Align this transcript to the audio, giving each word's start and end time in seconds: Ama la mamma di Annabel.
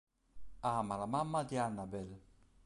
Ama 0.77 0.95
la 0.97 1.05
mamma 1.07 1.43
di 1.43 1.57
Annabel. 1.59 2.09